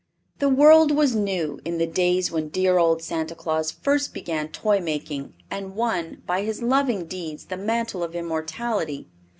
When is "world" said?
0.49-0.89